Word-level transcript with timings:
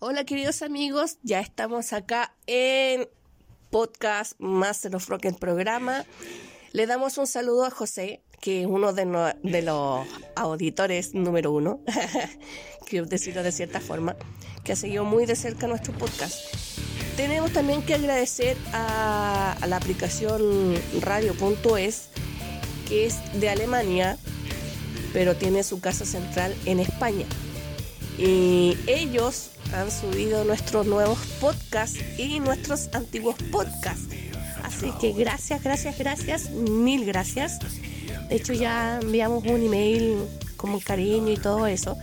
Hola 0.00 0.22
queridos 0.22 0.62
amigos, 0.62 1.18
ya 1.24 1.40
estamos 1.40 1.92
acá 1.92 2.32
en 2.46 3.08
podcast 3.68 4.34
Master 4.38 4.94
of 4.94 5.08
Rock, 5.08 5.24
el 5.24 5.34
programa. 5.34 6.06
Le 6.70 6.86
damos 6.86 7.18
un 7.18 7.26
saludo 7.26 7.64
a 7.64 7.70
José, 7.70 8.22
que 8.40 8.60
es 8.60 8.68
uno 8.68 8.92
de, 8.92 9.06
los 9.62 10.06
auditores 10.36 11.14
número 11.14 11.50
uno, 11.50 11.80
quiero 12.86 13.06
decirlo 13.06 13.42
de 13.42 13.50
cierta 13.50 13.80
forma, 13.80 14.14
que 14.62 14.70
ha 14.70 14.76
seguido 14.76 15.04
muy 15.04 15.26
de 15.26 15.34
cerca 15.34 15.66
nuestro 15.66 15.92
podcast. 15.94 16.54
Tenemos 17.16 17.52
también 17.52 17.82
que 17.82 17.94
agradecer 17.94 18.56
a, 18.72 19.56
a 19.60 19.66
la 19.66 19.78
aplicación 19.78 20.76
radio.es, 21.00 22.10
que 22.86 23.06
es 23.06 23.16
de 23.40 23.48
Alemania, 23.48 24.16
pero 25.12 25.34
tiene 25.34 25.64
su 25.64 25.80
casa 25.80 26.04
central 26.04 26.54
en 26.66 26.78
España. 26.78 27.26
Y 28.16 28.76
ellos 28.86 29.57
han 29.72 29.90
subido 29.90 30.44
nuestros 30.44 30.86
nuevos 30.86 31.18
podcasts 31.40 32.00
y 32.18 32.40
nuestros 32.40 32.88
antiguos 32.94 33.36
podcasts. 33.50 34.08
Así 34.62 34.92
que 35.00 35.12
gracias, 35.12 35.62
gracias, 35.62 35.98
gracias, 35.98 36.50
mil 36.50 37.04
gracias. 37.04 37.58
De 38.28 38.36
hecho 38.36 38.52
ya 38.52 38.98
enviamos 39.00 39.44
un 39.44 39.66
email 39.66 40.24
con 40.56 40.78
cariño 40.80 41.32
y 41.32 41.36
todo 41.36 41.66
eso. 41.66 41.96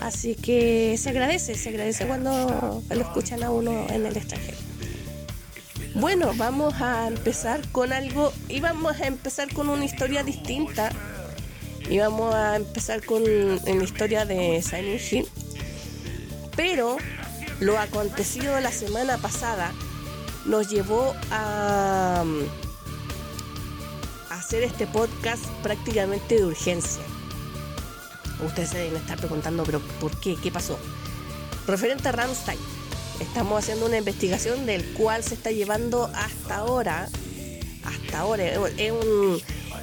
Así 0.00 0.34
que 0.34 0.96
se 0.98 1.10
agradece, 1.10 1.54
se 1.54 1.70
agradece 1.70 2.06
cuando 2.06 2.82
lo 2.88 3.00
escuchan 3.00 3.42
a 3.42 3.50
uno 3.50 3.86
en 3.88 4.06
el 4.06 4.16
extranjero. 4.16 4.56
Bueno, 5.94 6.32
vamos 6.36 6.74
a 6.80 7.08
empezar 7.08 7.66
con 7.72 7.92
algo 7.92 8.32
y 8.48 8.60
vamos 8.60 9.00
a 9.00 9.06
empezar 9.06 9.52
con 9.52 9.70
una 9.70 9.84
historia 9.84 10.22
distinta. 10.22 10.90
Y 11.88 11.98
vamos 11.98 12.34
a 12.34 12.56
empezar 12.56 13.04
con 13.04 13.22
la 13.24 13.84
historia 13.84 14.26
de 14.26 14.60
Silent 14.60 15.12
Hill 15.12 15.28
pero 16.56 16.96
lo 17.60 17.78
acontecido 17.78 18.58
la 18.60 18.72
semana 18.72 19.18
pasada 19.18 19.72
nos 20.46 20.68
llevó 20.68 21.14
a, 21.30 22.24
hacer 24.30 24.62
este 24.62 24.86
podcast 24.86 25.44
prácticamente 25.62 26.36
de 26.36 26.44
urgencia. 26.44 27.02
Ustedes 28.44 28.70
se 28.70 28.78
deben 28.78 28.96
estar 28.96 29.18
preguntando, 29.18 29.64
pero 29.64 29.80
¿por 30.00 30.18
qué? 30.20 30.36
¿Qué 30.36 30.50
pasó? 30.50 30.78
Referente 31.66 32.08
a 32.08 32.12
Ramstein, 32.12 32.58
estamos 33.20 33.58
haciendo 33.58 33.86
una 33.86 33.98
investigación 33.98 34.66
del 34.66 34.84
cual 34.92 35.24
se 35.24 35.34
está 35.34 35.50
llevando 35.50 36.10
hasta 36.14 36.56
ahora, 36.56 37.08
hasta 37.84 38.18
ahora, 38.20 38.44
es, 38.44 38.92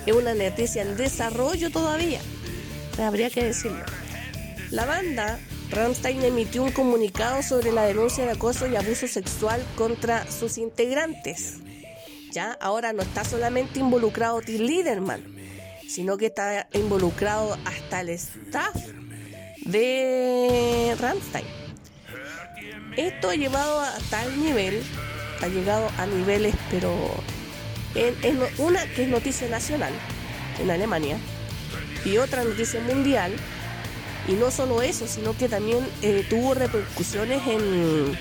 es 0.06 0.14
una 0.14 0.34
noticia 0.34 0.84
en 0.84 0.96
desarrollo 0.96 1.70
todavía, 1.72 2.22
habría 3.00 3.30
que 3.30 3.44
decirlo. 3.44 3.84
La 4.72 4.86
banda 4.86 5.40
Rammstein 5.74 6.24
emitió 6.24 6.64
un 6.64 6.72
comunicado 6.72 7.42
sobre 7.42 7.72
la 7.72 7.84
denuncia 7.84 8.26
de 8.26 8.32
acoso 8.32 8.68
y 8.68 8.76
abuso 8.76 9.08
sexual 9.08 9.66
contra 9.76 10.30
sus 10.32 10.58
integrantes. 10.58 11.56
Ya 12.32 12.54
ahora 12.62 12.94
no 12.94 13.02
está 13.02 13.24
solamente 13.24 13.80
involucrado 13.80 14.42
Till 14.42 14.66
Liederman, 14.66 15.24
sino 15.88 16.18
que 16.18 16.28
está 16.28 16.68
involucrado 16.74 17.58
hasta 17.66 18.02
el 18.02 18.10
staff 18.10 18.76
de 19.66 20.96
Rammstein. 21.00 21.46
Esto 22.98 23.30
ha 23.30 23.36
llevado 23.36 23.80
a 23.80 23.98
tal 24.10 24.40
nivel, 24.40 24.82
ha 25.42 25.48
llegado 25.48 25.90
a 25.98 26.06
niveles, 26.06 26.56
pero 26.70 26.92
en, 27.96 28.40
una 28.60 28.86
que 28.94 29.04
es 29.04 29.10
noticia 29.10 29.48
nacional 29.50 29.94
en 30.60 30.70
Alemania 30.70 31.18
y 32.06 32.18
otra 32.18 32.44
noticia 32.44 32.80
mundial 32.82 33.34
y 34.28 34.34
no 34.34 34.52
solo 34.52 34.82
eso, 34.82 35.08
sino 35.08 35.36
que 35.38 35.50
también 35.50 35.80
eh, 36.02 36.26
tuvo 36.30 36.54
repercusiones 36.54 37.46
en, 37.48 38.18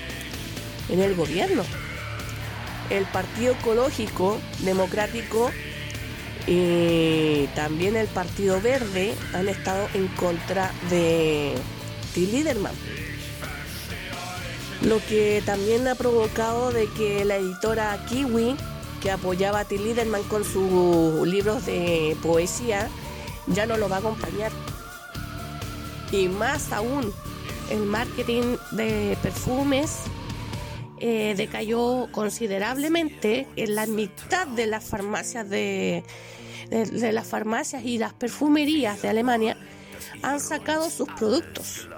en 0.89 1.01
el 1.01 1.15
gobierno. 1.15 1.63
El 2.89 3.05
Partido 3.05 3.53
Ecológico 3.53 4.39
Democrático 4.59 5.51
y 6.45 7.47
también 7.55 7.95
el 7.95 8.07
Partido 8.07 8.59
Verde 8.59 9.15
han 9.33 9.47
estado 9.47 9.87
en 9.93 10.07
contra 10.09 10.71
de 10.89 11.53
Till 12.13 12.31
Liederman. 12.31 12.73
Lo 14.81 14.99
que 15.07 15.41
también 15.45 15.87
ha 15.87 15.95
provocado 15.95 16.71
de 16.71 16.87
que 16.87 17.23
la 17.23 17.37
editora 17.37 18.05
Kiwi, 18.09 18.57
que 19.01 19.11
apoyaba 19.11 19.61
a 19.61 19.65
Till 19.65 19.85
Liederman 19.85 20.23
con 20.23 20.43
sus 20.43 21.25
libros 21.25 21.65
de 21.65 22.17
poesía, 22.21 22.89
ya 23.47 23.65
no 23.65 23.77
lo 23.77 23.87
va 23.87 23.97
a 23.97 23.99
acompañar 23.99 24.51
y 26.13 26.27
más 26.27 26.71
aún 26.71 27.11
el 27.71 27.79
marketing 27.79 28.57
de 28.71 29.17
perfumes 29.23 30.01
eh, 30.99 31.33
decayó 31.35 32.07
considerablemente 32.11 33.47
en 33.55 33.75
la 33.75 33.87
mitad 33.87 34.45
de 34.47 34.67
las 34.67 34.83
farmacias 34.83 35.49
de, 35.49 36.03
de, 36.69 37.11
las 37.11 37.27
farmacias 37.27 37.83
y 37.83 37.97
las 37.97 38.13
perfumerías 38.13 39.01
de 39.01 39.09
Alemania 39.09 39.57
han 40.21 40.39
sacado 40.39 40.89
sus 40.89 41.09
productos. 41.09 41.89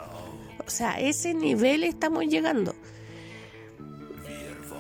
O 0.66 0.70
sea, 0.70 0.94
a 0.94 1.00
ese 1.00 1.34
nivel 1.34 1.84
estamos 1.84 2.26
llegando. 2.26 2.74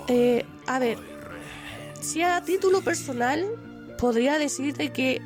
Eh, 0.07 0.46
a 0.66 0.79
ver, 0.79 0.97
si 2.02 2.22
a 2.22 2.41
título 2.41 2.81
personal 2.81 3.46
podría 3.97 4.38
decir 4.40 4.75
de 4.75 4.91
que 4.91 5.22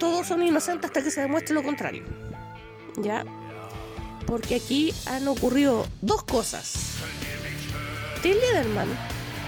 todos 0.00 0.26
son 0.26 0.42
inocentes 0.42 0.86
hasta 0.86 1.04
que 1.04 1.12
se 1.12 1.20
demuestre 1.20 1.54
lo 1.54 1.62
contrario. 1.62 2.02
¿Ya? 2.96 3.24
Porque 4.26 4.56
aquí 4.56 4.92
han 5.06 5.28
ocurrido 5.28 5.86
dos 6.00 6.24
cosas. 6.24 6.96
Till 8.22 8.34
Liederman, 8.34 8.88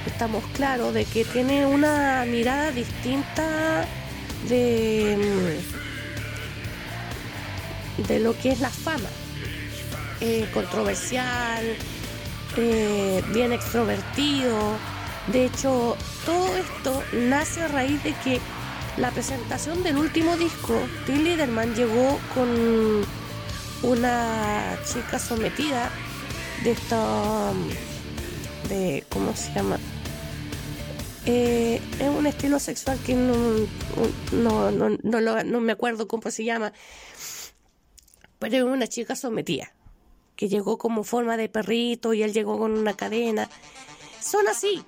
estamos 0.07 0.45
claros 0.55 0.95
de 0.95 1.05
que 1.05 1.25
tiene 1.25 1.67
una 1.67 2.25
mirada 2.27 2.71
distinta 2.71 3.85
de, 4.49 5.59
mm, 7.99 8.03
de 8.07 8.21
lo 8.21 8.39
que 8.39 8.53
es 8.53 8.61
la 8.61 8.71
fama. 8.71 9.09
Eh, 10.21 10.49
controversial, 10.55 11.65
eh, 12.57 13.25
bien 13.33 13.53
extrovertido. 13.53 14.77
De 15.33 15.47
hecho, 15.47 15.97
todo 16.25 16.57
esto 16.57 17.03
nace 17.13 17.63
a 17.63 17.69
raíz 17.69 18.03
de 18.05 18.13
que 18.25 18.41
la 18.97 19.11
presentación 19.11 19.83
del 19.83 19.97
último 19.99 20.37
disco, 20.37 20.79
Till 21.07 21.25
Liederman 21.25 21.75
llegó 21.75 22.19
con 22.35 23.05
una 23.83 24.79
chica 24.87 25.19
sometida 25.19 25.91
de 26.63 26.73
esta 26.73 27.53
de 28.69 29.05
cómo 29.09 29.35
se 29.35 29.53
llama 29.53 29.79
eh, 31.27 31.81
es 31.99 32.09
un 32.09 32.27
estilo 32.27 32.61
sexual 32.61 32.99
que 33.05 33.15
no 33.15 33.35
no, 34.33 34.71
no, 34.71 34.99
no, 35.03 35.43
no 35.43 35.61
me 35.61 35.73
acuerdo 35.73 36.07
cómo 36.07 36.31
se 36.31 36.45
llama 36.45 36.73
pero 38.39 38.57
es 38.57 38.63
una 38.63 38.87
chica 38.87 39.17
sometida 39.17 39.73
que 40.37 40.49
llegó 40.49 40.79
como 40.79 41.05
forma 41.05 41.37
de 41.37 41.49
perrito 41.49 42.15
y 42.15 42.25
él 42.25 42.33
llegó 42.33 42.59
con 42.59 42.77
una 42.77 42.95
cadena. 42.95 43.49
Son 44.21 44.49
así 44.49 44.83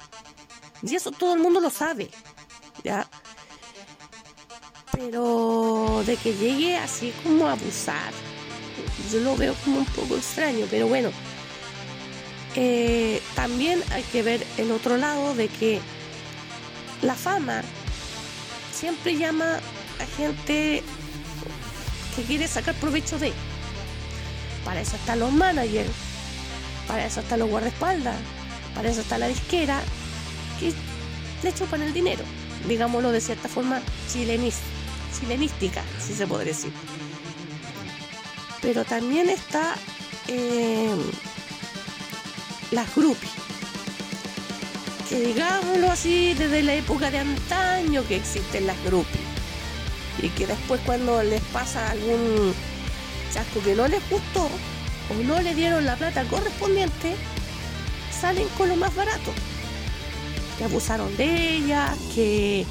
y 0.83 0.97
eso 0.97 1.13
todo 1.13 1.35
el 1.35 1.41
mundo 1.41 1.61
lo 1.61 1.71
sabe 1.71 2.11
ya 2.83 3.09
pero 4.97 6.03
de 6.06 6.16
que 6.16 6.34
llegue 6.34 6.77
así 6.77 7.12
como 7.22 7.47
a 7.47 7.53
abusar, 7.53 8.12
yo 9.12 9.21
lo 9.21 9.37
veo 9.37 9.55
como 9.65 9.78
un 9.78 9.87
poco 9.87 10.16
extraño, 10.16 10.66
pero 10.71 10.88
bueno, 10.88 11.10
eh, 12.55 13.21
también 13.34 13.82
hay 13.91 14.03
que 14.05 14.22
ver 14.22 14.47
el 14.56 14.71
otro 14.71 14.97
lado 14.97 15.34
de 15.34 15.49
que 15.49 15.81
la 17.03 17.15
fama 17.15 17.62
siempre 18.72 19.16
llama 19.16 19.59
a 20.00 20.06
gente 20.16 20.82
que 22.16 22.22
quiere 22.22 22.47
sacar 22.49 22.75
provecho 22.76 23.19
de. 23.19 23.32
Para 24.64 24.81
eso 24.81 24.97
están 24.97 25.20
los 25.20 25.32
managers, 25.32 25.90
para 26.88 27.05
eso 27.05 27.20
están 27.20 27.40
los 27.40 27.50
guardaespaldas, 27.50 28.17
para 28.75 28.88
eso 28.88 29.02
está 29.02 29.19
la 29.19 29.29
disquera, 29.29 29.81
que 30.58 30.73
le 31.43 31.52
chupan 31.52 31.82
el 31.82 31.93
dinero, 31.93 32.25
digámoslo 32.67 33.12
de 33.12 33.20
cierta 33.20 33.49
forma 33.49 33.82
chilenista 34.11 34.74
chilenística, 35.19 35.82
si 35.99 36.14
se 36.14 36.26
puede 36.26 36.46
decir. 36.46 36.72
Pero 38.61 38.84
también 38.84 39.28
está 39.28 39.75
eh, 40.28 40.94
las 42.70 42.94
groupies, 42.94 43.31
que 45.08 45.20
digámoslo 45.20 45.90
así, 45.90 46.34
desde 46.34 46.62
la 46.62 46.75
época 46.75 47.11
de 47.11 47.19
antaño 47.19 48.06
que 48.08 48.16
existen 48.16 48.66
las 48.66 48.82
groupies. 48.84 49.20
Y 50.22 50.28
que 50.31 50.46
después 50.46 50.81
cuando 50.87 51.22
les 51.22 51.43
pasa 51.43 51.90
algún 51.90 52.55
chasco 53.32 53.61
que 53.62 53.75
no 53.75 53.87
les 53.88 54.00
gustó 54.08 54.49
o 55.11 55.22
no 55.25 55.40
le 55.40 55.55
dieron 55.55 55.84
la 55.84 55.96
plata 55.96 56.25
correspondiente, 56.25 57.14
salen 58.19 58.49
con 58.56 58.69
lo 58.69 58.76
más 58.76 58.94
barato. 58.94 59.32
Que 60.56 60.64
abusaron 60.64 61.14
de 61.16 61.56
ella, 61.56 61.94
que 62.14 62.64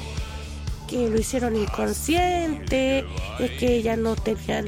que 0.88 1.08
lo 1.08 1.18
hicieron 1.18 1.56
inconsciente, 1.56 3.04
es 3.38 3.50
que 3.52 3.76
ellas 3.76 3.98
no 3.98 4.16
tenían 4.16 4.66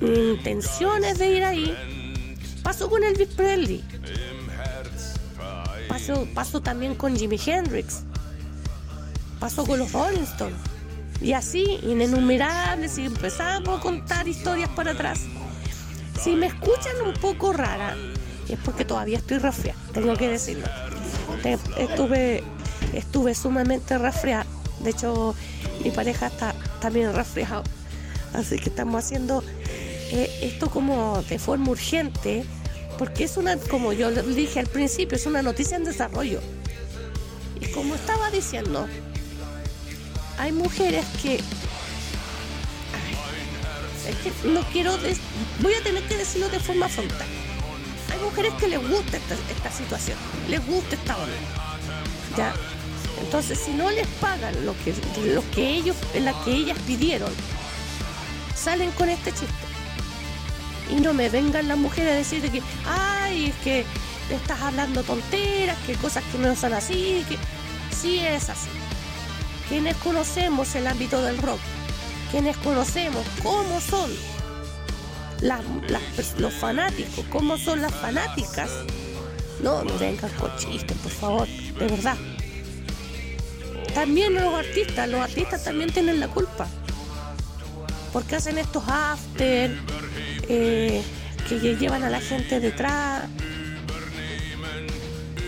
intenciones 0.00 1.18
de 1.18 1.28
ir 1.30 1.44
ahí. 1.44 1.74
Pasó 2.62 2.88
con 2.88 3.02
Elvis 3.04 3.28
Presley. 3.28 3.84
Pasó, 5.88 6.26
pasó 6.34 6.60
también 6.60 6.94
con 6.94 7.16
Jimi 7.16 7.38
Hendrix. 7.44 8.02
Pasó 9.38 9.64
con 9.64 9.78
los 9.78 9.92
Rolling 9.92 10.22
Stones. 10.22 10.56
Y 11.20 11.32
así, 11.34 11.78
inenumerables, 11.82 12.98
y 12.98 13.06
empezamos 13.06 13.78
a 13.78 13.82
contar 13.82 14.26
historias 14.26 14.70
para 14.70 14.92
atrás. 14.92 15.20
Si 16.20 16.34
me 16.34 16.46
escuchan 16.46 16.94
un 17.04 17.14
poco 17.14 17.52
rara, 17.52 17.96
es 18.48 18.58
porque 18.64 18.84
todavía 18.84 19.18
estoy 19.18 19.38
resfriada, 19.38 19.78
tengo 19.92 20.16
que 20.16 20.28
decirlo. 20.28 20.66
Estuve, 21.76 22.42
estuve 22.92 23.34
sumamente 23.34 23.98
resfriada. 23.98 24.46
De 24.82 24.90
hecho, 24.90 25.34
mi 25.84 25.90
pareja 25.90 26.26
está 26.26 26.54
también 26.80 27.14
resfriado. 27.14 27.62
Así 28.34 28.56
que 28.56 28.70
estamos 28.70 29.04
haciendo 29.04 29.44
eh, 30.10 30.30
esto 30.42 30.70
como 30.70 31.22
de 31.28 31.38
forma 31.38 31.70
urgente, 31.70 32.44
porque 32.98 33.24
es 33.24 33.36
una, 33.36 33.56
como 33.56 33.92
yo 33.92 34.10
dije 34.10 34.60
al 34.60 34.66
principio, 34.66 35.16
es 35.16 35.26
una 35.26 35.42
noticia 35.42 35.76
en 35.76 35.84
desarrollo. 35.84 36.40
Y 37.60 37.66
como 37.72 37.94
estaba 37.94 38.30
diciendo, 38.30 38.86
hay 40.38 40.52
mujeres 40.52 41.04
que... 41.22 41.36
es 41.36 41.42
que 44.22 44.48
no 44.48 44.62
quiero... 44.72 44.96
voy 45.60 45.74
a 45.74 45.82
tener 45.82 46.02
que 46.04 46.16
decirlo 46.16 46.48
de 46.48 46.58
forma 46.58 46.88
frontal. 46.88 47.28
Hay 48.12 48.18
mujeres 48.20 48.52
que 48.54 48.68
les 48.68 48.80
gusta 48.80 49.16
esta, 49.16 49.70
situación, 49.70 50.18
les 50.48 50.66
gusta 50.66 50.96
esta 50.96 51.16
onda. 51.16 51.36
¿Ya? 52.36 52.54
Entonces, 53.22 53.58
si 53.58 53.72
no 53.72 53.90
les 53.90 54.06
pagan 54.20 54.54
lo 54.66 54.74
que, 54.84 54.94
lo 55.32 55.42
que 55.52 55.94
la 56.20 56.32
que 56.44 56.52
ellas 56.52 56.78
pidieron, 56.86 57.32
salen 58.54 58.90
con 58.92 59.08
este 59.08 59.30
chiste. 59.30 59.46
Y 60.90 60.96
no 60.96 61.14
me 61.14 61.28
vengan 61.28 61.68
las 61.68 61.78
mujeres 61.78 62.12
a 62.12 62.16
decir 62.16 62.50
que, 62.50 62.62
ay, 62.86 63.46
es 63.46 63.54
que 63.64 63.84
estás 64.30 64.60
hablando 64.60 65.02
tonteras, 65.02 65.78
que 65.86 65.94
cosas 65.94 66.22
que 66.30 66.38
no 66.38 66.54
son 66.56 66.72
así, 66.74 67.24
que 67.28 67.38
sí 67.94 68.18
es 68.18 68.50
así. 68.50 68.68
Quienes 69.68 69.96
conocemos 69.96 70.74
el 70.74 70.86
ámbito 70.86 71.22
del 71.22 71.38
rock, 71.38 71.60
quienes 72.30 72.56
conocemos 72.58 73.24
cómo 73.42 73.80
son 73.80 74.10
los 76.38 76.54
fanáticos, 76.54 77.24
cómo 77.30 77.56
son 77.56 77.80
las 77.80 77.94
fanáticas, 77.94 78.70
no 79.62 79.84
me 79.84 79.96
vengan 79.96 80.30
con 80.32 80.54
chistes, 80.58 80.96
por 80.98 81.12
favor, 81.12 81.48
de 81.48 81.86
verdad. 81.86 82.16
También 83.94 84.34
los 84.34 84.54
artistas, 84.54 85.08
los 85.08 85.20
artistas 85.20 85.64
también 85.64 85.92
tienen 85.92 86.20
la 86.20 86.28
culpa. 86.28 86.66
Porque 88.12 88.36
hacen 88.36 88.58
estos 88.58 88.82
after 88.88 89.76
eh, 90.48 91.02
que 91.48 91.76
llevan 91.76 92.02
a 92.02 92.10
la 92.10 92.20
gente 92.20 92.60
detrás. 92.60 93.24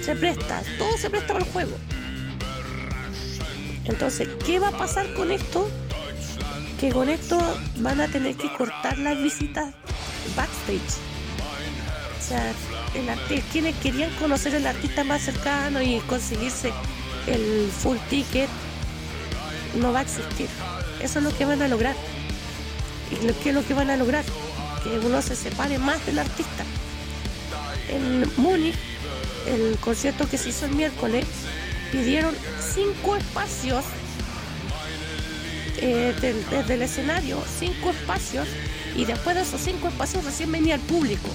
Se 0.02 0.14
presta, 0.14 0.62
todo 0.79 0.96
se 0.99 1.08
presta 1.08 1.32
para 1.32 1.44
el 1.44 1.50
juego. 1.50 1.76
Entonces, 3.87 4.29
¿qué 4.46 4.58
va 4.58 4.69
a 4.69 4.76
pasar 4.76 5.12
con 5.14 5.31
esto? 5.31 5.69
Que 6.81 6.91
con 6.91 7.08
esto 7.08 7.38
van 7.79 8.00
a 8.00 8.08
tener 8.08 8.35
que 8.37 8.52
cortar 8.52 8.99
las 8.99 9.17
visitas 9.23 9.75
backstage. 10.37 10.81
O 12.19 12.26
sea, 12.26 12.52
quienes 13.52 13.75
querían 13.76 14.11
conocer 14.17 14.55
al 14.56 14.67
artista 14.67 15.05
más 15.05 15.23
cercano 15.23 15.82
y 15.82 16.00
conseguirse 16.00 16.73
el 17.26 17.71
full 17.71 17.97
ticket, 18.11 18.49
no 19.76 19.93
va 19.93 20.00
a 20.00 20.03
existir. 20.03 20.49
Eso 21.00 21.19
es 21.19 21.25
lo 21.25 21.37
que 21.37 21.44
van 21.44 21.62
a 21.62 21.69
lograr. 21.69 21.94
¿Y 23.11 23.32
qué 23.43 23.50
es 23.50 23.55
lo 23.55 23.65
que 23.67 23.75
van 23.75 23.91
a 23.91 23.97
lograr? 23.97 24.25
Que 24.82 24.99
uno 24.99 25.23
se 25.23 25.37
separe 25.37 25.79
más 25.79 26.05
del 26.06 26.19
artista. 26.19 26.65
En 27.88 28.31
Múnich, 28.37 28.76
el 29.47 29.76
concierto 29.79 30.29
que 30.29 30.38
se 30.38 30.50
hizo 30.50 30.67
el 30.67 30.73
miércoles, 30.73 31.26
pidieron 31.93 32.35
cinco 32.61 33.17
espacios 33.17 33.85
eh, 35.77 36.15
desde 36.50 36.75
el 36.75 36.82
escenario, 36.82 37.43
cinco 37.59 37.91
espacios, 37.91 38.49
y 38.97 39.05
después 39.05 39.37
de 39.37 39.43
esos 39.43 39.61
cinco 39.61 39.88
espacios 39.88 40.25
recién 40.25 40.50
venía 40.50 40.77
el 40.77 40.81
público. 40.81 41.29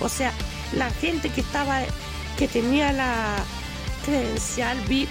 O 0.00 0.08
sea, 0.08 0.32
la 0.76 0.90
gente 0.90 1.28
que 1.28 1.40
estaba, 1.40 1.82
que 2.38 2.48
tenía 2.48 2.92
la 2.92 3.36
credencial 4.04 4.78
VIP 4.88 5.08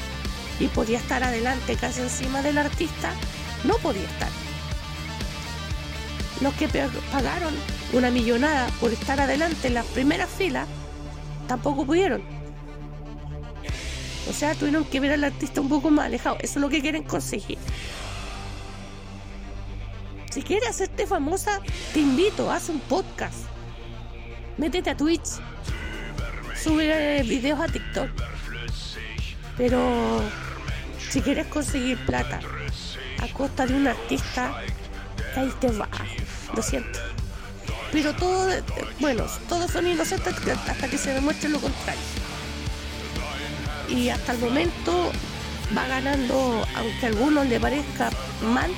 y 0.59 0.67
podía 0.67 0.97
estar 0.97 1.23
adelante 1.23 1.75
casi 1.75 2.01
encima 2.01 2.41
del 2.41 2.57
artista, 2.57 3.11
no 3.63 3.75
podía 3.77 4.03
estar. 4.03 4.29
Los 6.41 6.53
que 6.55 6.67
pagaron 7.11 7.53
una 7.93 8.09
millonada 8.09 8.67
por 8.79 8.91
estar 8.91 9.19
adelante 9.19 9.67
en 9.67 9.75
las 9.75 9.85
primeras 9.87 10.29
filas, 10.29 10.67
tampoco 11.47 11.85
pudieron. 11.85 12.21
O 14.29 14.33
sea, 14.33 14.55
tuvieron 14.55 14.85
que 14.85 14.99
ver 14.99 15.11
al 15.11 15.23
artista 15.23 15.61
un 15.61 15.69
poco 15.69 15.89
más 15.89 16.05
alejado. 16.05 16.37
Eso 16.39 16.53
es 16.59 16.61
lo 16.61 16.69
que 16.69 16.81
quieren 16.81 17.03
conseguir. 17.03 17.57
Si 20.31 20.41
quieres 20.41 20.69
hacerte 20.69 21.05
famosa, 21.05 21.59
te 21.93 21.99
invito, 21.99 22.49
haz 22.49 22.69
un 22.69 22.79
podcast. 22.79 23.35
Métete 24.57 24.91
a 24.91 24.97
Twitch. 24.97 25.27
Sube 26.55 27.19
eh, 27.19 27.23
videos 27.23 27.59
a 27.59 27.67
TikTok. 27.67 28.30
Pero 29.61 30.23
si 31.11 31.21
quieres 31.21 31.45
conseguir 31.45 32.03
plata 32.07 32.39
a 33.21 33.27
costa 33.31 33.67
de 33.67 33.75
un 33.75 33.85
artista, 33.85 34.55
ahí 35.35 35.53
te 35.59 35.67
va. 35.67 35.87
Lo 36.55 36.63
siento. 36.63 36.97
Pero 37.91 38.11
todo, 38.15 38.51
eh, 38.51 38.63
bueno, 38.99 39.25
todos 39.47 39.69
son 39.69 39.85
inocentes 39.85 40.33
hasta 40.67 40.87
que 40.87 40.97
se 40.97 41.13
demuestre 41.13 41.47
lo 41.49 41.59
contrario 41.59 42.01
y 43.87 44.09
hasta 44.09 44.31
el 44.31 44.39
momento 44.39 45.11
va 45.77 45.87
ganando, 45.87 46.65
aunque 46.75 47.05
a 47.05 47.09
algunos 47.09 47.45
le 47.45 47.59
parezca 47.59 48.09
mal, 48.41 48.71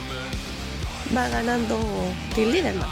va 1.16 1.30
ganando 1.30 1.80
Till 2.36 2.52
Liderman, 2.52 2.90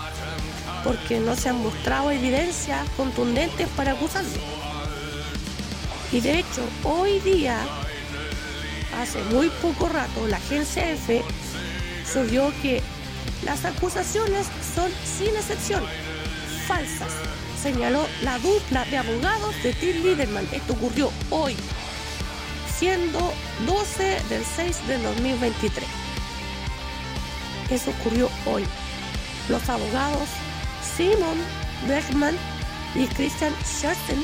porque 0.85 1.19
no 1.19 1.35
se 1.35 1.49
han 1.49 1.61
mostrado 1.61 2.09
evidencias 2.11 2.87
contundentes 2.95 3.67
para 3.75 3.91
acusarlo. 3.91 4.29
Y 6.11 6.19
de 6.19 6.39
hecho, 6.39 6.61
hoy 6.83 7.19
día, 7.19 7.57
hace 9.01 9.23
muy 9.23 9.49
poco 9.61 9.89
rato, 9.89 10.27
la 10.27 10.37
agencia 10.37 10.91
F 10.91 11.23
subió 12.11 12.53
que 12.61 12.81
las 13.43 13.65
acusaciones 13.65 14.47
son 14.75 14.91
sin 15.03 15.35
excepción 15.35 15.83
falsas, 16.67 17.11
señaló 17.61 18.05
la 18.21 18.37
dupla 18.39 18.85
de 18.85 18.97
abogados 18.97 19.55
de 19.63 19.73
Till 19.73 20.03
Liderman. 20.03 20.47
Esto 20.51 20.73
ocurrió 20.73 21.11
hoy, 21.29 21.55
siendo 22.77 23.33
12 23.65 24.03
del 24.29 24.43
6 24.45 24.87
del 24.87 25.03
2023. 25.03 25.83
Eso 27.69 27.91
ocurrió 27.99 28.29
hoy. 28.45 28.63
Los 29.49 29.67
abogados 29.67 30.29
Simon 30.95 31.37
Bergman 31.87 32.35
y 32.95 33.07
Christian 33.07 33.53
Schersten 33.65 34.23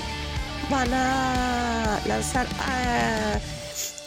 van 0.70 0.94
a 0.94 2.00
lanzar 2.06 2.46
ah, 2.60 3.40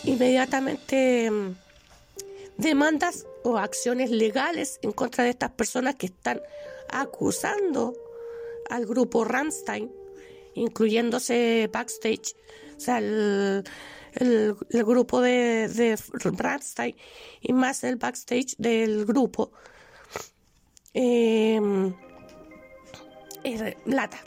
inmediatamente 0.05 1.31
mm, 1.31 1.57
demandas 2.57 3.27
o 3.43 3.57
acciones 3.57 4.11
legales 4.11 4.79
en 4.83 4.93
contra 4.93 5.25
de 5.25 5.31
estas 5.31 5.51
personas 5.53 5.95
que 5.97 6.07
están 6.07 6.41
acusando 6.89 7.95
al 8.69 8.87
grupo 8.87 9.25
Ramstein, 9.25 9.91
incluyéndose 10.55 11.69
backstage, 11.73 12.35
o 12.77 12.81
sea, 12.81 12.99
el, 12.99 13.65
grupo 14.71 15.21
de, 15.21 15.69
de 15.69 16.95
y 17.41 17.53
más 17.53 17.85
el 17.85 17.97
backstage 17.97 18.57
del 18.59 19.05
grupo. 19.07 19.53
Eh, 20.95 21.61
lata. 23.85 24.19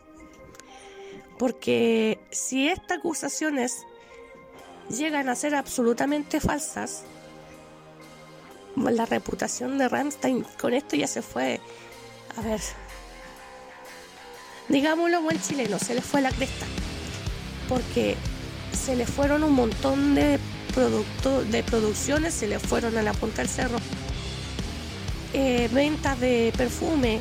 Porque 1.38 2.20
si 2.32 2.68
estas 2.68 3.00
acusaciones 3.00 3.86
llegan 4.90 5.30
a 5.30 5.36
ser 5.36 5.56
absolutamente 5.56 6.40
falsas, 6.40 7.04
la 8.76 9.06
reputación 9.06 9.78
de 9.78 9.88
Ramstein 9.88 10.46
con 10.60 10.74
esto 10.74 10.96
ya 10.96 11.08
se 11.08 11.22
fue. 11.22 11.60
A 12.38 12.42
ver, 12.42 12.60
digámoslo 14.68 15.22
buen 15.22 15.42
chileno, 15.42 15.80
se 15.80 15.96
le 15.96 16.02
fue 16.02 16.22
la 16.22 16.32
cresta. 16.32 16.66
Porque 17.70 18.18
se 18.74 18.96
le 18.96 19.06
fueron 19.06 19.44
un 19.44 19.54
montón 19.54 20.16
de 20.16 20.40
productos 20.74 21.50
de 21.52 21.64
producciones, 21.64 22.34
se 22.34 22.48
le 22.48 22.60
fueron 22.60 22.98
a 22.98 23.04
la 23.04 23.14
punta 23.14 23.42
del 23.42 23.50
cerro. 23.50 23.78
Eh, 25.34 25.70
ventas 25.72 26.20
de 26.20 26.54
perfume, 26.56 27.20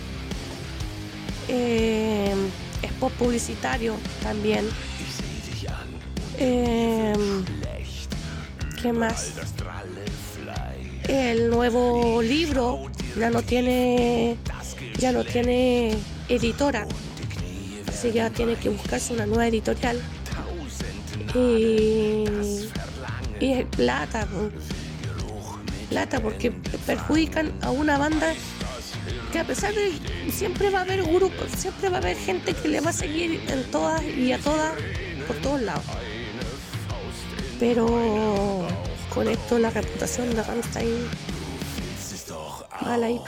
eh, 1.49 2.35
spot 2.83 3.12
publicitario 3.14 3.97
también. 4.23 4.69
Eh, 6.45 7.15
¿Qué 8.83 8.93
más? 8.93 9.33
El 11.09 11.51
nuevo 11.51 12.21
libro 12.21 12.91
ya 13.17 13.31
no 13.31 13.43
tiene 13.43 14.37
ya 14.99 15.13
no 15.13 15.23
tiene 15.25 15.97
editora, 16.29 16.89
así 17.87 18.11
ya 18.11 18.31
tiene 18.31 18.57
que 18.57 18.71
buscarse 18.71 19.13
una 19.13 19.25
nueva 19.25 19.47
editorial. 19.47 20.01
Y, 21.33 22.25
y 23.39 23.53
es 23.53 23.65
plata, 23.67 24.27
plata 25.91 26.21
porque 26.21 26.51
perjudican 26.51 27.53
a 27.61 27.71
una 27.71 27.99
banda 27.99 28.35
que 29.31 29.39
a 29.39 29.45
pesar 29.45 29.73
de 29.75 29.93
siempre 30.33 30.71
va 30.71 30.81
a 30.81 30.83
haber 30.83 31.05
grupos, 31.05 31.53
siempre 31.57 31.89
va 31.89 31.99
a 31.99 32.01
haber 32.01 32.17
gente 32.17 32.53
que 32.53 32.67
le 32.67 32.81
va 32.81 32.91
a 32.91 32.93
seguir 32.93 33.41
en 33.49 33.63
todas 33.71 34.03
y 34.03 34.33
a 34.33 34.39
todas 34.39 34.73
por 35.29 35.37
todos 35.37 35.63
lados. 35.63 35.85
Pero 37.62 38.66
con 39.14 39.28
esto 39.28 39.57
la 39.57 39.71
reputación 39.71 40.35
de 40.35 40.42
Rammstein 40.42 41.09
mal 42.81 43.04
ahí. 43.04 43.21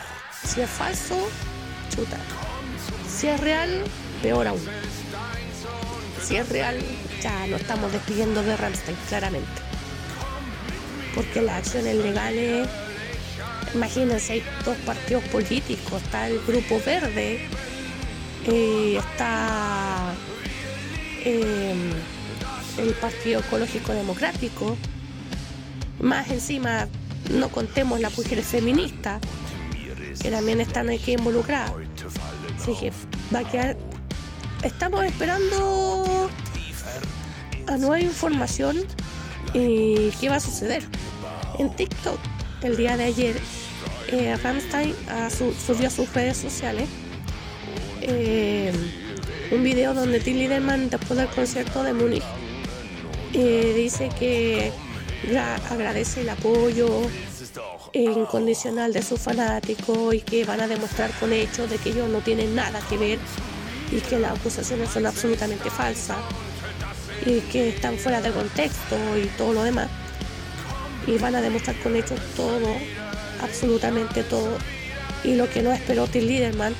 Si 0.45 0.61
es 0.61 0.69
falso, 0.69 1.29
chuta. 1.95 2.17
Si 3.09 3.29
es 3.29 3.39
real, 3.39 3.85
peor 4.23 4.49
aún. 4.49 4.61
Si 6.21 6.35
es 6.35 6.49
real, 6.49 6.81
ya 7.23 7.47
lo 7.47 7.55
estamos 7.55 7.93
despidiendo 7.93 8.43
de 8.43 8.57
Rammstein, 8.57 8.97
claramente. 9.09 9.63
Porque 11.15 11.41
las 11.41 11.59
acciones 11.59 11.95
legales, 11.95 12.69
imagínense, 13.73 14.33
hay 14.33 14.45
dos 14.65 14.77
partidos 14.79 15.23
políticos, 15.27 16.03
está 16.03 16.27
el 16.27 16.41
Grupo 16.41 16.83
Verde, 16.85 17.47
eh, 18.47 18.99
está 18.99 20.13
eh, 21.25 21.94
el 22.79 22.93
Partido 22.95 23.41
Ecológico 23.41 23.93
Democrático, 23.93 24.77
más 26.01 26.31
encima 26.31 26.89
no 27.31 27.49
contemos 27.49 28.01
las 28.01 28.17
mujeres 28.17 28.47
feministas, 28.47 29.21
que 30.21 30.31
también 30.31 30.61
están 30.61 30.91
aquí 30.91 31.13
involucradas. 31.13 31.73
Así 32.61 32.75
que 32.79 32.93
va 33.35 33.41
a 33.41 33.51
quedar. 33.51 33.77
Estamos 34.63 35.05
esperando 35.05 36.31
a 37.67 37.77
nueva 37.77 38.01
información 38.01 38.79
y 39.53 40.11
qué 40.21 40.29
va 40.29 40.37
a 40.37 40.41
suceder. 40.41 40.83
En 41.59 41.75
TikTok, 41.75 42.19
el 42.63 42.77
día 42.77 42.97
de 42.97 43.05
ayer, 43.05 43.37
eh, 44.09 44.37
Ramstein 44.43 44.95
su- 45.37 45.53
subió 45.55 45.89
a 45.89 45.91
sus 45.91 46.13
redes 46.13 46.37
sociales 46.37 46.89
eh, 48.03 48.73
un 49.51 49.63
video 49.63 49.95
donde 49.95 50.21
Till 50.21 50.39
Lindemann, 50.39 50.91
después 50.91 51.19
del 51.19 51.29
concierto 51.29 51.83
de 51.83 51.93
Múnich, 51.93 52.23
eh, 53.35 53.73
dice 53.77 54.11
que 54.19 54.73
gra- 55.31 55.61
agradece 55.71 56.23
el 56.23 56.29
apoyo 56.31 56.89
incondicional 57.93 58.93
de 58.93 59.03
sus 59.03 59.21
fanáticos 59.21 60.15
y 60.15 60.21
que 60.21 60.45
van 60.45 60.61
a 60.61 60.67
demostrar 60.67 61.11
con 61.21 61.33
hechos 61.33 61.71
de 61.71 61.79
que 61.79 61.91
ellos 61.91 62.09
no 62.09 62.19
tienen 62.21 62.55
nada 62.55 62.81
que 62.89 62.97
ver 62.97 63.19
y 63.93 64.01
que 64.01 64.19
las 64.19 64.33
acusaciones 64.39 64.89
son 64.91 65.07
absolutamente 65.07 65.71
falsas 65.71 66.17
y 67.27 67.41
que 67.41 67.69
están 67.71 67.97
fuera 67.99 68.21
de 68.21 68.31
contexto 68.33 68.97
y 69.17 69.27
todo 69.39 69.53
lo 69.53 69.63
demás. 69.63 69.89
Y 71.07 71.19
van 71.19 71.35
a 71.35 71.41
demostrar 71.43 71.77
con 71.83 71.95
hechos 71.97 72.19
todo, 72.35 72.75
absolutamente 73.41 74.25
todo. 74.25 74.57
Y 75.23 75.35
lo 75.37 75.49
que 75.49 75.63
no 75.63 75.73
esperó 75.73 76.07
Till 76.07 76.27
Liederman, 76.27 76.75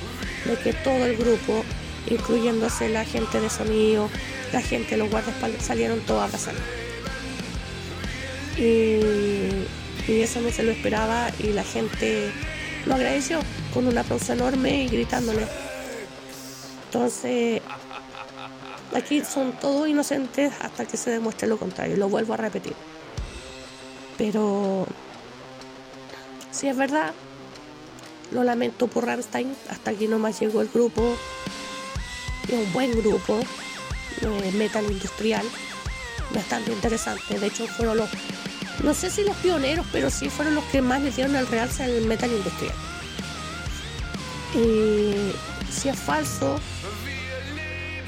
de 0.45 0.55
que 0.57 0.73
todo 0.73 1.05
el 1.05 1.15
grupo, 1.15 1.63
incluyéndose 2.07 2.89
la 2.89 3.05
gente 3.05 3.39
de 3.39 3.49
sonido, 3.49 4.09
la 4.51 4.61
gente 4.61 4.97
los 4.97 5.09
guardaespaldas, 5.09 5.63
salieron 5.63 5.99
todos 6.01 6.21
a 6.21 6.25
abrazar. 6.25 6.55
Y, 8.57 8.99
y 10.07 10.21
eso 10.21 10.41
no 10.41 10.49
se 10.51 10.63
lo 10.63 10.71
esperaba 10.71 11.29
y 11.39 11.47
la 11.47 11.63
gente 11.63 12.31
lo 12.85 12.95
agradeció 12.95 13.39
con 13.73 13.87
un 13.87 13.97
aplauso 13.97 14.33
enorme 14.33 14.83
y 14.83 14.87
gritándole. 14.87 15.45
Entonces, 16.85 17.61
aquí 18.95 19.23
son 19.23 19.53
todos 19.53 19.87
inocentes 19.87 20.53
hasta 20.61 20.85
que 20.85 20.97
se 20.97 21.11
demuestre 21.11 21.47
lo 21.47 21.57
contrario, 21.57 21.97
lo 21.97 22.07
vuelvo 22.07 22.33
a 22.33 22.37
repetir. 22.37 22.73
Pero 24.17 24.87
si 26.51 26.69
es 26.69 26.77
verdad, 26.77 27.11
lo 28.31 28.43
lamento 28.43 28.87
por 28.87 29.05
Rammstein, 29.05 29.55
hasta 29.69 29.91
aquí 29.91 30.07
nomás 30.07 30.39
llegó 30.39 30.61
el 30.61 30.69
grupo, 30.69 31.15
es 32.47 32.53
un 32.53 32.71
buen 32.71 32.91
grupo, 32.91 33.39
eh, 34.21 34.51
metal 34.53 34.85
industrial, 34.89 35.45
bastante 36.33 36.71
interesante, 36.71 37.39
de 37.39 37.47
hecho 37.47 37.67
fueron 37.67 37.97
los, 37.97 38.09
no 38.83 38.93
sé 38.93 39.09
si 39.09 39.23
los 39.23 39.35
pioneros, 39.37 39.85
pero 39.91 40.09
sí 40.09 40.29
fueron 40.29 40.55
los 40.55 40.63
que 40.65 40.81
más 40.81 41.01
le 41.01 41.11
dieron 41.11 41.35
el 41.35 41.47
realce 41.47 41.83
al 41.83 42.01
metal 42.05 42.31
industrial. 42.31 42.75
Y 44.53 45.31
si 45.71 45.89
es 45.89 45.99
falso, 45.99 46.59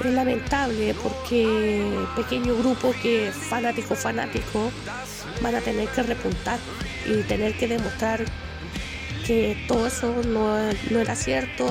es 0.04 0.12
lamentable 0.12 0.94
porque 1.02 1.92
pequeño 2.16 2.56
grupo 2.56 2.94
que 3.02 3.32
fanático 3.32 3.94
fanático 3.94 4.70
van 5.42 5.56
a 5.56 5.60
tener 5.60 5.88
que 5.88 6.02
repuntar 6.02 6.58
y 7.06 7.22
tener 7.22 7.56
que 7.58 7.68
demostrar 7.68 8.24
que 9.26 9.62
todo 9.68 9.86
eso 9.86 10.14
no, 10.26 10.56
no 10.90 10.98
era 11.00 11.14
cierto 11.14 11.68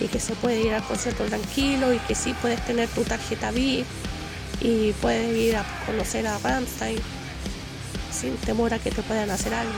y 0.00 0.08
que 0.08 0.20
se 0.20 0.34
puede 0.34 0.60
ir 0.62 0.74
al 0.74 0.82
concierto 0.84 1.24
tranquilo 1.24 1.92
y 1.92 1.98
que 2.00 2.14
sí 2.14 2.34
puedes 2.40 2.64
tener 2.64 2.88
tu 2.88 3.02
tarjeta 3.04 3.50
VIP 3.50 3.86
y 4.60 4.92
puedes 4.92 5.36
ir 5.36 5.56
a 5.56 5.64
conocer 5.86 6.26
a 6.26 6.38
Rammstein 6.38 6.98
sin 8.10 8.36
temor 8.36 8.72
a 8.74 8.78
que 8.78 8.90
te 8.90 9.02
puedan 9.02 9.30
hacer 9.30 9.52
algo. 9.54 9.72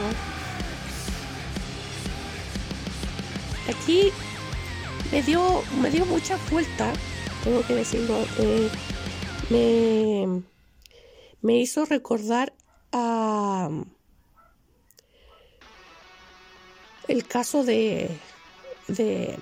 Aquí 3.68 4.10
me 5.12 5.22
dio, 5.22 5.62
me 5.80 5.90
dio 5.90 6.06
mucha 6.06 6.38
vuelta, 6.50 6.92
tengo 7.44 7.62
que 7.66 7.74
decirlo. 7.74 8.24
eh, 8.38 8.70
me, 9.50 10.42
me 11.42 11.58
hizo 11.58 11.84
recordar 11.84 12.52
a 12.92 13.68
el 17.08 17.26
caso 17.26 17.64
de 17.64 18.10
de, 18.88 19.38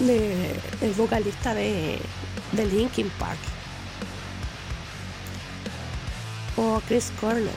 de 0.00 0.54
el 0.80 0.92
vocalista 0.92 1.54
de, 1.54 1.98
de 2.52 2.66
Linkin 2.66 3.10
Park. 3.18 3.38
O 6.56 6.80
Chris 6.86 7.12
Cornell. 7.20 7.48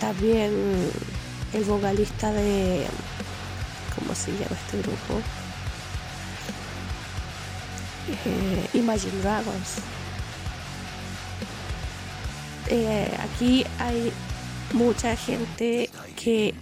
También 0.00 0.52
el 1.52 1.64
vocalista 1.64 2.32
de 2.32 2.86
¿cómo 3.94 4.14
se 4.14 4.32
llama 4.32 4.56
este 4.64 4.78
grupo? 4.78 5.20
Eh, 8.26 8.68
Imagine 8.74 9.20
Dragons. 9.22 9.78
Eh, 12.68 13.18
aquí 13.20 13.64
hay 13.78 14.12
mucha 14.72 15.14
gente 15.16 15.90
que 16.16 16.54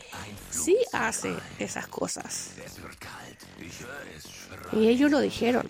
sí 0.50 0.76
hace 0.92 1.35
esas 1.59 1.87
cosas. 1.87 2.50
Y 4.73 4.88
ellos 4.88 5.11
lo 5.11 5.21
dijeron. 5.21 5.66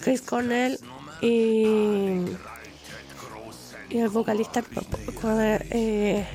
Chris 0.00 0.22
Cornell 0.22 0.78
y, 1.20 2.24
el 3.90 4.08
vocalista 4.10 4.62
eh, 5.70 6.26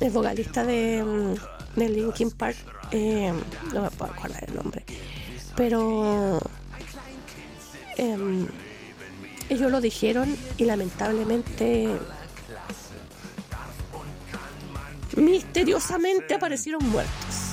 el 0.00 0.10
vocalista 0.10 0.64
de, 0.64 1.38
de 1.76 1.88
Linkin 1.88 2.30
Park 2.32 2.56
eh, 2.90 3.32
no 3.72 3.82
me 3.82 3.90
puedo 3.90 4.12
acordar 4.12 4.44
el 4.46 4.54
nombre 4.54 4.84
pero 5.56 6.40
em, 7.96 8.46
ellos 9.48 9.70
lo 9.70 9.80
dijeron 9.80 10.36
y 10.56 10.64
lamentablemente 10.64 11.88
misteriosamente 15.16 16.34
aparecieron 16.34 16.88
muertos. 16.90 17.52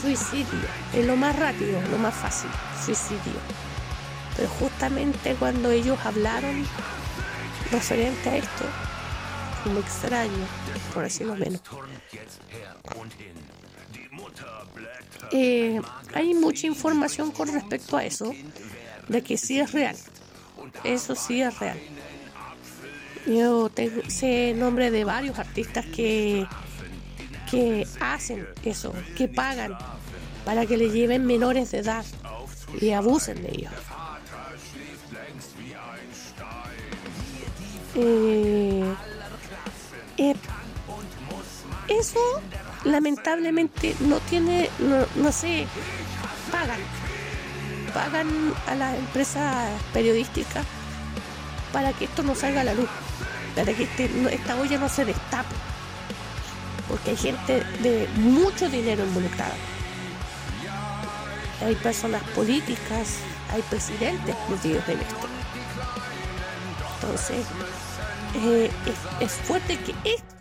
Suicidio, 0.00 0.68
es 0.94 1.04
lo 1.04 1.16
más 1.16 1.36
rápido, 1.38 1.80
lo 1.90 1.98
más 1.98 2.14
fácil, 2.14 2.50
suicidio. 2.84 3.40
Pero 4.36 4.48
justamente 4.48 5.34
cuando 5.34 5.70
ellos 5.70 5.98
hablaron 6.04 6.66
referente 7.70 8.28
a 8.28 8.36
esto, 8.36 8.64
como 9.64 9.80
extraño, 9.80 10.46
por 10.94 11.02
decirlo 11.04 11.34
menos. 11.34 11.60
Eh, 15.32 15.80
hay 16.14 16.34
mucha 16.34 16.66
información 16.66 17.32
con 17.32 17.52
respecto 17.52 17.96
a 17.96 18.04
eso, 18.04 18.32
de 19.08 19.22
que 19.22 19.36
sí 19.36 19.58
es 19.58 19.72
real. 19.72 19.96
Eso 20.84 21.14
sí 21.14 21.42
es 21.42 21.58
real. 21.58 21.80
Yo 23.26 23.68
tengo, 23.70 24.02
sé 24.08 24.54
nombre 24.54 24.90
de 24.90 25.04
varios 25.04 25.38
artistas 25.38 25.84
que, 25.86 26.46
que 27.50 27.86
hacen 28.00 28.46
eso, 28.64 28.94
que 29.16 29.28
pagan 29.28 29.76
para 30.44 30.64
que 30.64 30.76
le 30.76 30.90
lleven 30.90 31.26
menores 31.26 31.72
de 31.72 31.78
edad 31.78 32.04
y 32.80 32.92
abusen 32.92 33.42
de 33.42 33.48
ellos. 33.48 33.72
Eh, 37.96 38.94
eh, 40.18 40.34
eso 41.88 42.20
lamentablemente 42.84 43.96
no 44.00 44.18
tiene, 44.20 44.70
no, 44.78 45.06
no 45.16 45.32
sé, 45.32 45.66
pagan, 46.52 46.80
pagan 47.92 48.28
a 48.66 48.74
las 48.74 48.98
empresas 48.98 49.70
periodísticas 49.92 50.64
para 51.72 51.92
que 51.92 52.04
esto 52.04 52.22
no 52.22 52.34
salga 52.34 52.60
a 52.60 52.64
la 52.64 52.74
luz, 52.74 52.88
para 53.56 53.72
que 53.72 53.84
este, 53.84 54.10
esta 54.32 54.60
olla 54.60 54.78
no 54.78 54.88
se 54.88 55.06
destape, 55.06 55.54
porque 56.88 57.10
hay 57.10 57.16
gente 57.16 57.64
de 57.82 58.06
mucho 58.16 58.68
dinero 58.68 59.02
involucrada. 59.04 59.56
Hay 61.64 61.74
personas 61.76 62.22
políticas, 62.34 63.16
hay 63.50 63.62
presidentes 63.62 64.36
metidos 64.50 64.86
en 64.88 65.00
esto. 65.00 65.26
Entonces, 67.00 67.46
eh, 68.44 68.70
es, 69.20 69.32
fuerte 69.32 69.78
que 69.78 69.94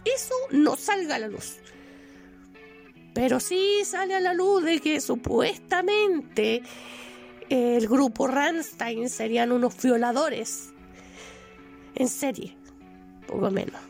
eso 0.04 0.36
no 0.52 0.76
salga 0.76 1.16
a 1.16 1.20
la 1.20 1.30
luz. 1.30 1.56
Pero 3.14 3.40
sí 3.40 3.84
sale 3.86 4.16
a 4.16 4.20
la 4.20 4.34
luz 4.34 4.64
de 4.64 4.82
que 4.82 5.00
supuestamente 5.00 6.64
el 7.50 7.88
grupo 7.88 8.28
Rammstein 8.28 9.10
serían 9.10 9.54
unos 9.54 9.82
violadores 9.82 10.74
en 11.96 12.10
serie, 12.10 12.58
poco 13.26 13.52
menos. 13.52 13.82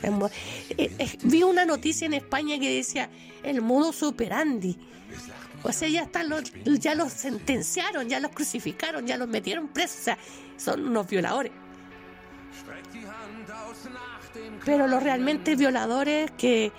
Eh, 0.00 0.90
eh, 0.98 1.18
vi 1.24 1.42
una 1.42 1.64
noticia 1.64 2.06
en 2.06 2.14
España 2.14 2.58
que 2.58 2.76
decía 2.76 3.10
el 3.42 3.60
modo 3.60 3.92
superandi. 3.92 4.78
O 5.62 5.72
sea, 5.72 5.88
ya 5.88 6.02
están 6.02 6.28
los, 6.28 6.52
ya 6.64 6.94
los 6.94 7.12
sentenciaron, 7.12 8.08
ya 8.08 8.20
los 8.20 8.30
crucificaron, 8.30 9.06
ya 9.06 9.16
los 9.16 9.28
metieron 9.28 9.68
presos. 9.68 10.00
O 10.00 10.04
sea, 10.04 10.18
son 10.56 10.86
unos 10.86 11.08
violadores. 11.08 11.52
Pero 14.64 14.86
los 14.86 15.02
realmente 15.02 15.56
violadores 15.56 16.30
que 16.32 16.70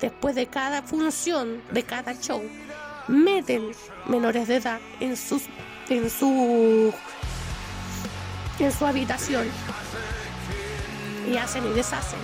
después 0.00 0.34
de 0.34 0.46
cada 0.46 0.82
función, 0.82 1.62
de 1.72 1.82
cada 1.82 2.18
show, 2.18 2.42
meten 3.08 3.72
menores 4.06 4.48
de 4.48 4.56
edad 4.56 4.80
en 5.00 5.16
sus 5.16 5.42
en 5.88 6.10
su 6.10 6.92
en 8.58 8.72
su 8.72 8.86
habitación 8.86 9.46
y 11.26 11.36
hacen 11.36 11.66
y 11.66 11.74
deshacen. 11.74 12.18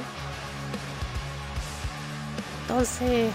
Entonces, 2.63 3.31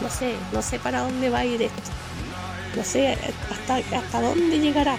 no 0.00 0.10
sé, 0.10 0.34
no 0.52 0.62
sé 0.62 0.78
para 0.78 1.00
dónde 1.00 1.30
va 1.30 1.40
a 1.40 1.44
ir 1.44 1.62
esto. 1.62 1.90
No 2.74 2.84
sé 2.84 3.16
hasta, 3.50 3.76
hasta 3.96 4.20
dónde 4.20 4.58
llegará. 4.58 4.96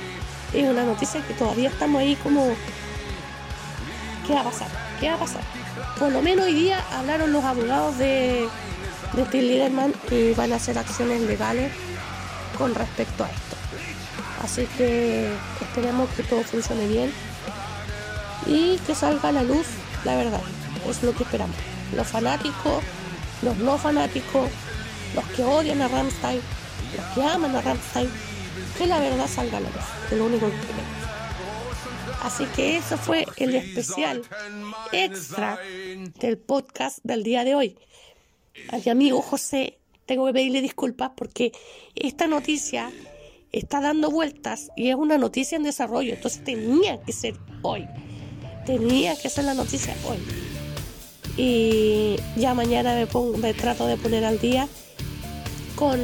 Es 0.53 0.67
una 0.67 0.83
noticia 0.83 1.25
que 1.25 1.33
todavía 1.33 1.69
estamos 1.69 2.01
ahí 2.01 2.15
como... 2.17 2.53
¿Qué 4.27 4.33
va 4.33 4.41
a 4.41 4.43
pasar? 4.43 4.67
¿Qué 4.99 5.09
va 5.09 5.15
a 5.15 5.19
pasar? 5.19 5.41
Por 5.97 6.11
lo 6.11 6.21
menos 6.21 6.45
hoy 6.45 6.53
día 6.53 6.83
hablaron 6.91 7.33
los 7.33 7.43
abogados 7.43 7.97
de, 7.97 8.47
de 9.13 9.23
Till 9.25 9.47
Liederman 9.47 9.93
y 10.11 10.33
van 10.33 10.53
a 10.53 10.57
hacer 10.57 10.77
acciones 10.77 11.21
legales 11.21 11.71
con 12.57 12.75
respecto 12.75 13.23
a 13.23 13.29
esto. 13.29 13.55
Así 14.43 14.67
que 14.77 15.31
esperemos 15.61 16.09
que 16.11 16.23
todo 16.23 16.43
funcione 16.43 16.87
bien 16.87 17.11
y 18.45 18.77
que 18.79 18.95
salga 18.95 19.29
a 19.29 19.31
la 19.31 19.43
luz 19.43 19.67
la 20.03 20.15
verdad. 20.15 20.41
Es 20.89 21.03
lo 21.03 21.13
que 21.13 21.23
esperamos. 21.23 21.55
Los 21.95 22.07
fanáticos, 22.07 22.83
los 23.41 23.57
no 23.57 23.77
fanáticos, 23.77 24.49
los 25.15 25.25
que 25.35 25.43
odian 25.43 25.81
a 25.81 25.87
Ramstein, 25.87 26.41
los 26.95 27.05
que 27.13 27.23
aman 27.23 27.55
a 27.55 27.61
Ramstein, 27.61 28.09
que 28.77 28.87
la 28.87 28.99
verdad 28.99 29.27
salga 29.27 29.57
a 29.57 29.61
la 29.61 29.69
luz. 29.69 29.85
Es 30.11 30.17
lo 30.17 30.25
único 30.25 30.47
que 30.47 30.57
queremos. 30.57 31.01
Así 32.23 32.45
que 32.55 32.77
eso 32.77 32.97
fue 32.97 33.25
el 33.37 33.55
especial 33.55 34.21
extra 34.91 35.59
del 36.19 36.37
podcast 36.37 36.99
del 37.03 37.23
día 37.23 37.43
de 37.43 37.55
hoy. 37.55 37.77
A 38.69 38.77
mi 38.77 38.91
amigo 38.91 39.21
José, 39.21 39.79
tengo 40.05 40.27
que 40.27 40.33
pedirle 40.33 40.61
disculpas 40.61 41.11
porque 41.15 41.51
esta 41.95 42.27
noticia 42.27 42.91
está 43.51 43.81
dando 43.81 44.11
vueltas 44.11 44.69
y 44.75 44.89
es 44.89 44.95
una 44.95 45.17
noticia 45.17 45.55
en 45.55 45.63
desarrollo, 45.63 46.13
entonces 46.13 46.43
tenía 46.43 47.01
que 47.01 47.11
ser 47.11 47.35
hoy. 47.63 47.87
Tenía 48.65 49.15
que 49.15 49.29
ser 49.29 49.45
la 49.45 49.53
noticia 49.53 49.95
hoy. 50.07 50.17
Y 51.37 52.17
ya 52.35 52.53
mañana 52.53 52.95
me, 52.95 53.07
pongo, 53.07 53.37
me 53.37 53.53
trato 53.53 53.87
de 53.87 53.97
poner 53.97 54.25
al 54.25 54.39
día 54.39 54.67
con 55.75 55.99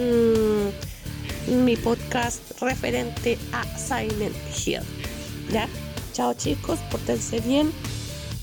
mi 1.48 1.76
podcast 1.76 2.42
referente 2.62 3.38
a 3.52 3.64
Silent 3.78 4.36
Hill. 4.66 4.82
¿Ya? 5.52 5.68
Chao 6.14 6.34
chicos, 6.34 6.80
portense 6.90 7.40
bien. 7.42 7.72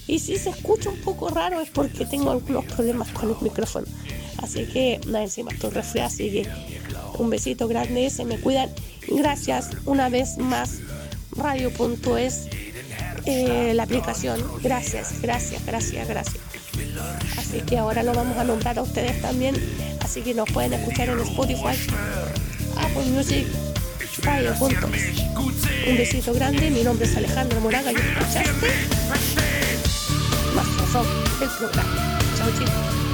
Y 0.07 0.19
si 0.19 0.37
se 0.37 0.51
escucha 0.51 0.91
un 0.91 1.01
poco 1.01 1.29
raro 1.31 1.61
es 1.61 1.71
porque 1.71 2.05
tengo 2.05 2.31
algunos 2.31 2.65
problemas 2.67 3.09
con 3.09 3.31
el 3.31 3.37
micrófono. 3.41 3.87
Así 4.39 4.67
que 4.67 5.01
nada, 5.07 5.25
encima 5.25 5.51
estoy 5.53 5.71
resfriada, 5.71 6.09
así 6.09 6.31
que 6.31 6.49
un 7.19 7.31
besito 7.31 7.67
grande, 7.69 8.11
se 8.11 8.25
me 8.25 8.39
cuidan. 8.39 8.71
Gracias 9.09 9.71
una 9.87 10.09
vez 10.09 10.39
más, 10.39 10.81
radio.es, 11.33 12.49
eh, 13.27 13.73
la 13.75 13.85
aplicación. 13.85 14.41
Gracias, 14.63 15.21
gracias, 15.21 15.65
gracias, 15.65 16.09
gracias. 16.09 16.43
Así 17.39 17.61
que 17.61 17.79
ahora 17.79 18.03
lo 18.03 18.13
vamos 18.13 18.37
a 18.37 18.45
nombrar 18.45 18.79
a 18.79 18.83
ustedes 18.83 19.21
también. 19.23 19.55
Así 20.01 20.23
que 20.23 20.35
nos 20.35 20.51
pueden 20.51 20.75
escuchar 20.75 21.09
en 21.09 21.21
Spotify, 21.21 21.77
Apple 22.77 23.05
Music, 23.07 23.47
un 25.87 25.97
besito 25.97 26.33
grande, 26.33 26.71
mi 26.71 26.83
nombre 26.83 27.07
es 27.07 27.17
Alejandro 27.17 27.61
Moraga 27.61 27.93
y 27.93 27.97
escuchaste 27.97 28.71
más 30.55 30.77
razón 30.79 31.07
el 31.43 31.49
programa. 31.59 32.19
Chao 32.37 32.51
chicos. 32.53 33.14